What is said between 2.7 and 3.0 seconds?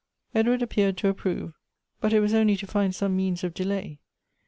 132 Goethe's